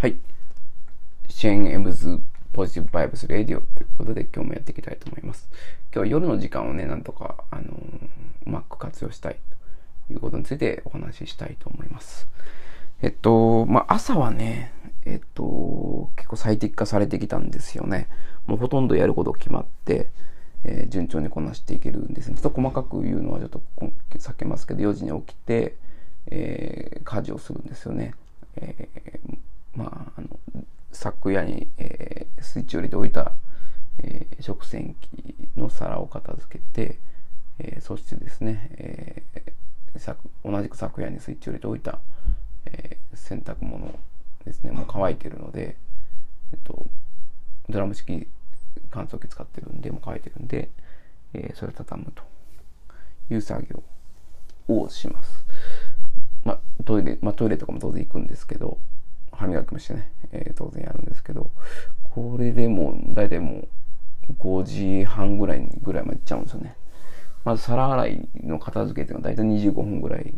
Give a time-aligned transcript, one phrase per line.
[0.00, 0.16] はい。
[1.28, 2.20] シェーン・エムズ・
[2.52, 5.48] ポジティブ・バイブス・レディオということで今日もやっていきたいと思います。
[5.92, 7.68] 今日は夜の時間をね、なんとか、あのー、
[8.46, 9.40] うまく活用したい
[10.06, 12.28] ということについてお話ししたいと思います。
[13.02, 14.72] えっと、まあ、朝はね、
[15.04, 18.06] えっと、結構最適化されてきたんですよね。
[18.46, 20.10] もうほとんどやること決まって、
[20.62, 22.36] えー、順調にこなしていけるんですね。
[22.36, 23.60] ちょっと細かく言うのはちょっと
[24.16, 25.74] 避けますけど、4時に起きて、
[26.28, 28.14] えー、家事をするんですよね。
[28.54, 29.37] えー
[29.78, 30.28] まあ、あの
[30.90, 33.32] 昨夜に、えー、スイッチを入れておいた、
[34.02, 36.98] えー、食洗機の皿を片付けて、
[37.60, 42.00] えー、そしてですね、えー、同じく昨夜にスイッチを入れておいた、
[42.66, 43.96] えー、洗濯物
[44.44, 45.76] ですねもう乾いてるので、
[46.52, 46.84] えっと、
[47.68, 48.26] ドラム式
[48.90, 50.70] 乾燥機使ってるんでもう乾いてるんで、
[51.34, 52.24] えー、それを畳むと
[53.32, 55.44] いう作業をします。
[56.44, 58.78] まあ、トイレ、まあ、トイレとかも当然行くんですけど、
[59.38, 61.50] 歯磨きもしてね、えー、当然やるんですけど、
[62.02, 63.68] これでもう、大体も
[64.28, 66.76] う、5時半ぐらいぐらいまで行っちゃうんですよね。
[67.44, 70.34] まず皿洗いの片付けっていうのは大体25分ぐらい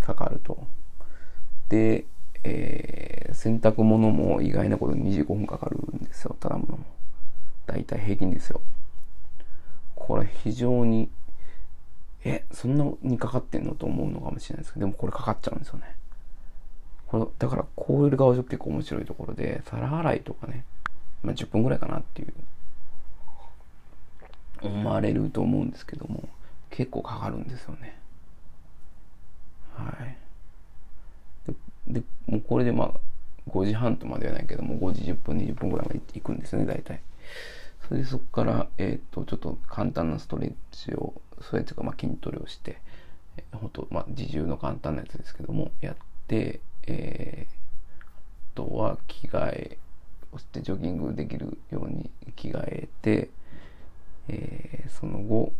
[0.00, 0.66] かかると。
[1.68, 2.04] で、
[2.44, 6.84] えー、洗濯物も意外なことに25分かかるんですよ、ただものも。
[7.66, 8.60] 大体平均ですよ。
[9.94, 11.10] これ非常に、
[12.24, 13.74] え、そんなにかかってんの？
[13.74, 15.97] と思うのかもしれないですけど、でもこれかかっちゃうんですよね。
[17.08, 20.64] これだからこういう顔結構面白いところで、皿洗いとかね、
[21.22, 22.34] まあ、10分ぐらいかなっていう、
[24.62, 26.28] 思われると思うんですけども、
[26.70, 27.98] 結構かかるんですよね。
[29.74, 30.16] はい。
[31.92, 32.92] で、もうこれでまあ、
[33.50, 37.00] 5時半とまではないけども、5時10分、20分ぐらいまで行くんですね、大体。
[37.88, 42.82] それでそこから、えっ、と、ちょっと簡単なストレッチを、それというか、まあ、筋トレをして、
[43.38, 48.06] えー、本当まあ、自重の簡単なやつですけども、やって、えー、あ
[48.54, 49.78] とは着替え
[50.32, 53.30] をしてジョギングできるように着替えて、
[54.28, 55.52] えー、その後、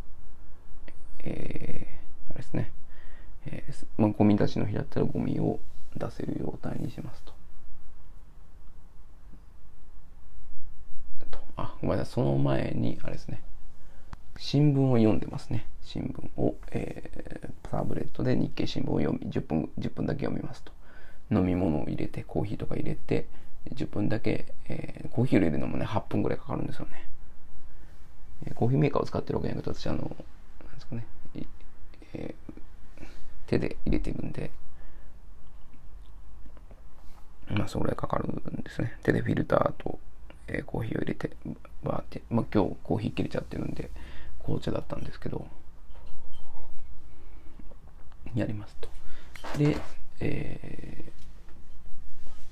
[1.23, 2.73] えー、あれですね、
[3.47, 5.61] えーまあ、ゴミ出しの日だったらゴミを
[5.97, 7.33] 出せる状態にしますと。
[11.57, 13.43] あ、ごめんなさい、その前に、あれですね、
[14.39, 15.67] 新聞を読んでますね。
[15.83, 20.73] 新聞を、えー、タブレットで日経新聞を読み、10分、10分だけ読みますと。
[21.31, 23.27] 飲み物を入れて、コーヒーとか入れて、
[23.75, 27.05] 10分だけ、えー、コーヒーを入れるのもね、8分ぐらいかかるんですよね。
[28.55, 30.15] コーヒーメーカーを使ってるわけじゃなくて、私、あの、なんで
[30.81, 31.07] すかね、
[32.15, 33.05] えー、
[33.47, 34.51] 手で入れてるんで、
[37.51, 38.97] まあ、それぐらいかかるんですね。
[39.03, 39.99] 手でフィルターと、
[40.47, 41.31] えー、コーヒーを入れて、
[41.83, 43.91] バーって、まあ、今日コーヒー切れちゃってるんで、
[44.41, 45.47] 紅茶だったんですけど、
[48.35, 48.89] やりますと。
[49.59, 49.77] で、
[50.21, 51.05] え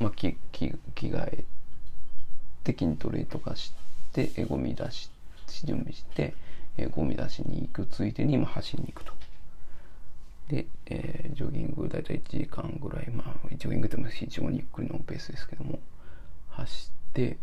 [0.01, 1.45] ー、まあ、着着着替え
[2.65, 3.73] て筋トレとかし
[4.13, 5.11] てえゴミ出し
[5.65, 6.35] 準備して、
[6.77, 9.13] えゴミ出しに行くついでに、まあ、走りに行くと。
[10.49, 15.79] で、えー、ジョギング大体1時間ぐらい、まあ、ジョギングっても非常にゆっくりのペースですけども、
[16.51, 17.37] 走って、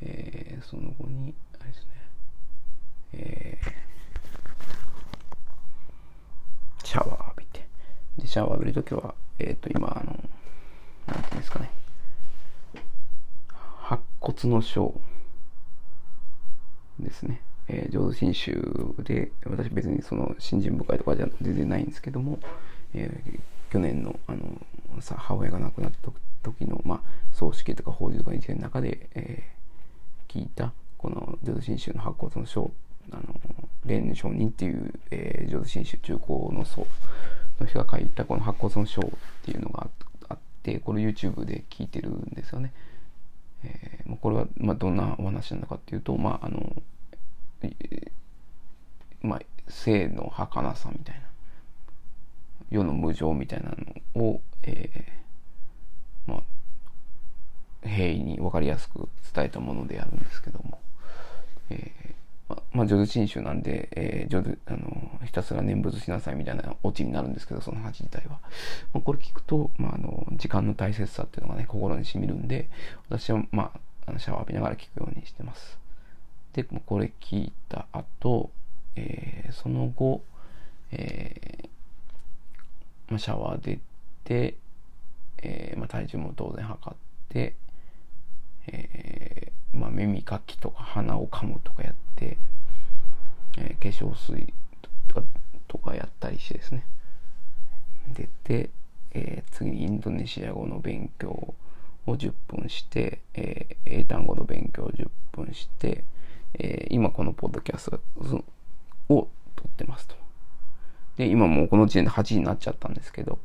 [0.00, 1.88] えー、その後に、あれですね、
[3.12, 7.66] えー、シャワー浴びて、
[8.18, 10.12] で、シャワー浴びるときは、えっ、ー、と、今、あの、
[11.06, 11.70] なんていうんですかね。
[13.80, 15.00] 白骨の章
[16.98, 17.40] ですね。
[17.68, 22.38] えー、浄土真宗で、私別にその信心深いとかじゃ全然ないんですけども、
[22.94, 23.40] えー、
[23.70, 24.40] 去年の、あの、
[25.00, 26.10] さ母親が亡くなった
[26.42, 27.00] 時の、まあ、
[27.32, 32.70] 葬式とか法事とか一連の中で、えー、聞いた、この浄土真宗の白骨の章、
[33.12, 33.22] あの、
[33.84, 36.86] 霊の上人っていう、えー、浄土真宗中高の僧
[37.60, 39.04] の人が書いたこの白骨の章っ
[39.44, 39.88] ていうのが
[40.28, 42.72] あって、これ YouTube で聞いてるんですよね。
[43.64, 46.82] えー、これは、まあ、どんなお話なのかっていうと、まあ、あの、
[47.62, 48.10] えー、
[49.22, 51.22] まあ、生の儚さみたいな、
[52.70, 53.74] 世の無常みたいな
[54.14, 60.78] のを、えー、まあ、平易に分かりやすく伝えたものであるんですけども、
[61.70, 61.97] えー
[62.72, 68.40] まあ、浄土真宗なんで、えー、浄土、あの、ひたすら念仏しなさいみたいなオチになるんですけど、その話自体は。
[68.92, 72.68] まあ、これ聞くと、まあ、あの、時間の大切さっていうのがね、心に染みるんで、
[73.08, 75.78] 私は、まあ、あのシャワー浴びながら聞くようにしてます。
[76.52, 78.50] で、これ聞いた後、
[78.96, 80.22] えー、その後、
[80.90, 81.68] えー、
[83.08, 83.78] まあ、シャワー出
[84.24, 84.56] て、
[85.38, 86.98] えー、まあ、体重も当然測っ
[87.28, 87.54] て、
[88.66, 92.36] えー、まあ、耳かきとか鼻をかむとかやって、
[93.58, 94.52] えー、化粧水
[95.66, 96.84] とかやったりしてですね
[98.14, 98.70] 出て、
[99.12, 101.54] えー、次にインドネシア語の勉強
[102.06, 106.04] を10分して、えー、英単語の勉強を10分して、
[106.54, 108.00] えー、今このポッドキャスト
[109.08, 110.14] を撮ってますと。
[111.16, 113.38] で、今もうこの時点で8時になっちゃったんですけど、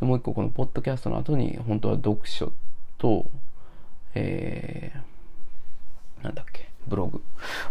[0.00, 2.52] でもう一個このポッドキャストの後に、本当は読書
[2.98, 3.26] と、
[4.14, 6.61] えー、なんだっけ、
[6.92, 7.22] ブログ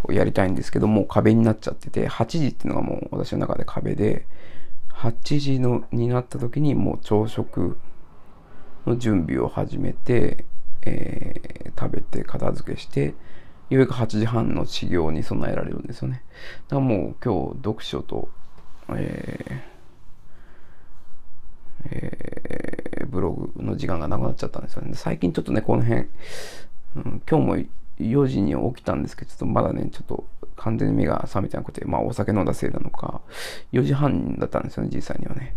[0.03, 4.25] をやりたいんですけど、もう壁になっちゃってて、8時っていうのがもう私の中で壁で、
[4.95, 7.77] 8時のになった時にもう朝食
[8.87, 10.45] の準備を始めて、
[10.81, 13.13] えー、食べて片付けして、
[13.69, 16.23] ようやく8時半の始業に備えられるんですよね。
[16.67, 18.27] だからもう今日読書と、
[18.89, 19.71] えー、
[21.91, 24.93] えー、ブログの時間がなくなっちゃったんですよね。
[24.95, 26.07] 最近ちょっとね、この辺、
[26.95, 27.65] うん、今日も
[28.03, 30.25] 4時に起きたんですけど、ちょっとまだね、ちょっと
[30.55, 33.21] 完全に目が覚めてなくて、まあお酒飲んだせいなのか、
[33.73, 35.55] 4時半だったんですよね、実際にはね。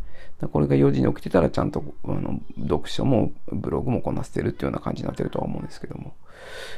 [0.52, 6.14] これが4時に起きてたらちゃんとあの読書もブログもこなせてるっていうような感じになってるとは思うんですけども。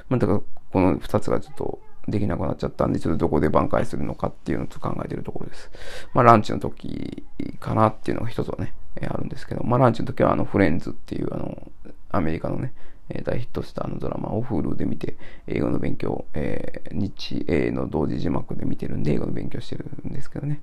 [0.09, 0.41] まあだから
[0.71, 5.71] この2つがちょっとできなくなっちゃったんで、ちょっとどこで挽回するのかっていうのを考えてるところです。
[6.15, 7.25] まあランチの時
[7.59, 11.71] かなっていうのが一つはね、あるんですけど、まあランチの時はあのフレンズっていうあの
[12.11, 12.73] アメリカのね、
[13.09, 15.17] え大ヒットしたあのドラマを Hulu で見て、
[15.47, 20.61] 英語の勉強、えー、日英の同時字幕で見てるんで、英語の勉強してるんですけどね。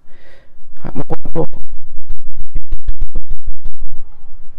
[0.75, 0.91] はい。
[0.95, 1.47] まあ、これと、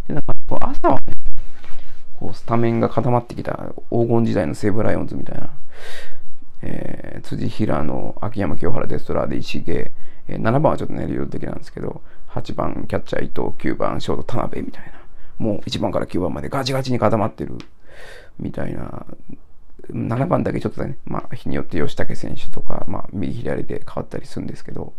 [0.08, 1.12] で、なんか、こう朝はね、
[2.19, 5.50] こう、スタメンが固まってきた黄金時代の西武ライオンズみたいな、
[6.62, 9.92] えー、辻平野、秋山清原デストラーで石毛、
[10.28, 12.00] えー、7番はちょっとね、流動的なんですけど、
[12.31, 15.04] 8番キャッチャー伊藤、9番ショート田辺みたいな、
[15.38, 17.58] もう1番から9番までガチガチに固まってる
[18.38, 19.06] みたいな、
[19.90, 24.94] 7番だけちょっとね、まあ、日によって吉武選手とか、まあ、右左で変わったりするんですけど、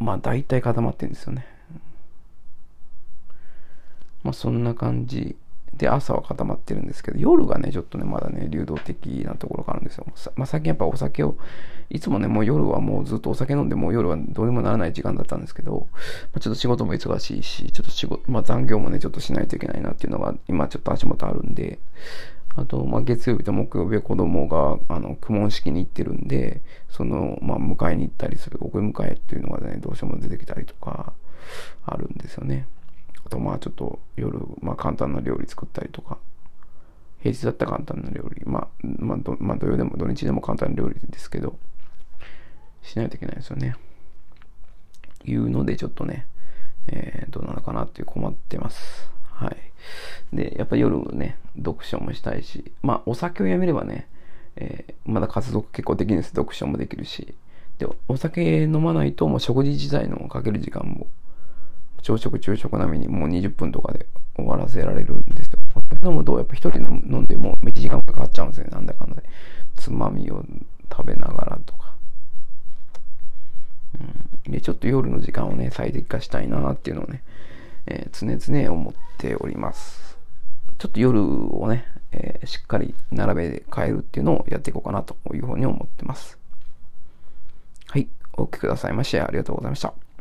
[0.00, 1.46] まあ、大体固まってるんですよね。
[4.22, 5.36] まあ、そんな感じ
[5.76, 10.06] で、朝は固まってるんですけど、夜がね、ちょっとね、まだね、流動的なところがあるんですよ。
[10.36, 11.36] まあ、最近やっぱお酒を、
[11.88, 15.98] いつもね、もう夜はもうずっとお酒飲んで、もう夜はどうにもならない時間だったんですけど、ま
[16.36, 21.78] あ、ちょっと仕事も忙しいし、ちょっと仕事、まあ、残業もね、ちょっとしないといけないなっていうのが、今ちょっと足元あるんで、
[22.54, 26.60] あと、まあ、月曜日と木曜日は子供が、あの、苦問式に行ってるんで、
[26.90, 31.14] その、まあ、迎えに行ったりする、送り迎えっていうのがね、どうしても出てきたりとか、
[31.84, 32.66] あるんですよね。
[33.32, 36.18] と、まあ、ちょっと夜、まあ、簡単な料理作ったりとか、
[37.20, 41.56] 平日だったら簡単な料理、まあ、まあ、どまあ、土曜でも土日でも簡単な料理ですけど、
[42.82, 43.74] しないといけないですよね。
[45.24, 46.26] いうので、ちょっとね、
[46.88, 49.08] えー、どうなのかなって困ってます。
[49.30, 49.56] はい。
[50.36, 54.08] で、やっぱ夜ね、読書もしたいし、まあ、お酒をやめればね、
[54.56, 56.30] えー、まだ活動結構できるんです。
[56.30, 57.34] 読書もできるし。
[57.78, 61.06] で、お酒飲まないと、もう食事自体のかける時間も、
[62.02, 64.06] 朝食、昼食並みにもう20分とかで
[64.36, 65.60] 終わらせられるんですよ。
[66.04, 68.70] 飲むと、やっぱ一人飲んでも1時間かかっちゃうんですよね。
[68.72, 69.22] なんだかんだで。
[69.76, 70.44] つまみを
[70.90, 71.94] 食べながらとか。
[74.46, 77.22] うん、で、ちょっと夜の時間をね、最適化したいなっていうのをね、
[77.86, 80.18] えー、常々思っております。
[80.78, 86.38] ちょっと夜をね、えー、しっかり並べで変えるっていうのをやっていこうかなというふうに思ってます。
[87.86, 88.08] はい。
[88.34, 90.02] お聞きくださいましてありがとうございました。